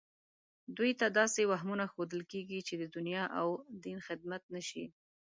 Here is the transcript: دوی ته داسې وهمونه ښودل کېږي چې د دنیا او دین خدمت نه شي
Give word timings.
دوی 0.77 0.91
ته 0.99 1.05
داسې 1.19 1.41
وهمونه 1.51 1.85
ښودل 1.93 2.21
کېږي 2.31 2.59
چې 2.67 2.73
د 2.81 2.83
دنیا 2.95 3.23
او 3.39 3.47
دین 3.83 3.97
خدمت 4.07 4.43
نه 4.53 4.61
شي 4.69 4.85